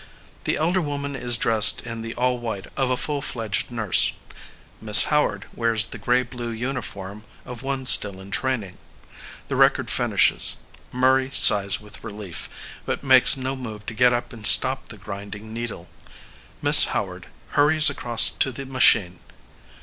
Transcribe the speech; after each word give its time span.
The 0.45 0.57
elder 0.57 0.81
woman 0.81 1.15
is 1.15 1.37
dressed 1.37 1.81
in 1.85 2.01
the 2.01 2.15
all 2.15 2.39
white 2.39 2.65
of 2.75 2.89
a 2.89 2.97
full 2.97 3.21
fledged 3.21 3.69
nurse. 3.69 4.13
Miss 4.81 5.03
Howard 5.13 5.45
wears 5.53 5.85
the 5.85 5.99
grey 5.99 6.23
blue 6.23 6.49
uniform 6.49 7.23
of 7.45 7.61
one 7.61 7.85
still 7.85 8.19
in 8.19 8.31
training. 8.31 8.79
The 9.47 9.55
record 9.57 9.91
finishes. 9.91 10.55
Murray 10.91 11.29
sighs 11.35 11.79
with 11.79 12.03
relief, 12.03 12.49
but 12.83 13.03
makes 13.03 13.37
no 13.37 13.55
move 13.55 13.85
to 13.85 13.93
get 13.93 14.11
up 14.11 14.33
and 14.33 14.43
stop 14.47 14.89
the 14.89 14.97
grinding 14.97 15.53
needle. 15.53 15.87
Miss 16.63 16.85
Howard 16.85 17.27
hurries 17.49 17.87
across 17.87 18.29
to 18.31 18.51
the 18.51 18.65
machine. 18.65 19.19